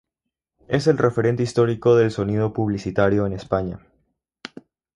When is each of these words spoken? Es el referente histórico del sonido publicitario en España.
Es 0.67 0.87
el 0.87 0.97
referente 0.97 1.43
histórico 1.43 1.95
del 1.95 2.09
sonido 2.09 2.53
publicitario 2.53 3.27
en 3.27 3.33
España. 3.33 3.77